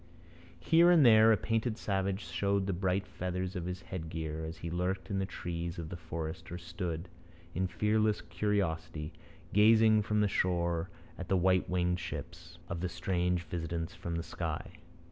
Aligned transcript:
Here 0.59 0.89
and 0.89 1.05
there 1.05 1.31
a 1.31 1.37
painted 1.37 1.77
savage 1.77 2.21
showed 2.21 2.65
the 2.65 2.73
bright 2.73 3.05
feathers 3.05 3.55
of 3.55 3.65
his 3.67 3.83
headgear 3.83 4.43
as 4.45 4.57
he 4.57 4.71
lurked 4.71 5.11
in 5.11 5.19
the 5.19 5.27
trees 5.27 5.77
of 5.77 5.89
the 5.89 5.95
forest 5.95 6.51
or 6.51 6.57
stood, 6.57 7.07
in 7.53 7.67
fearless 7.67 8.19
curiosity, 8.21 9.13
gazing 9.53 10.01
from 10.01 10.19
the 10.21 10.27
shore 10.27 10.89
at 11.19 11.27
the 11.27 11.37
white 11.37 11.69
winged 11.69 11.99
ships 11.99 12.57
of 12.67 12.79
the 12.81 12.89
strange 12.89 13.43
visitants 13.43 13.93
from 13.93 14.15
the 14.15 14.23
sky. 14.23 14.71